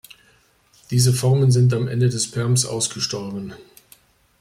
Diese 0.89 1.13
Formen 1.13 1.51
sind 1.51 1.75
am 1.75 1.87
Ende 1.87 2.09
des 2.09 2.31
Perms 2.31 2.65
ausgestorben. 2.65 3.53